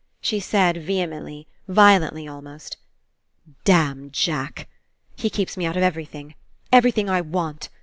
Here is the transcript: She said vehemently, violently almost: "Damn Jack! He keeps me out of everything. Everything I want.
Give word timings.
She 0.19 0.39
said 0.39 0.77
vehemently, 0.77 1.47
violently 1.67 2.27
almost: 2.27 2.77
"Damn 3.65 4.09
Jack! 4.09 4.67
He 5.15 5.29
keeps 5.29 5.55
me 5.55 5.67
out 5.67 5.77
of 5.77 5.83
everything. 5.83 6.33
Everything 6.71 7.07
I 7.07 7.21
want. 7.21 7.69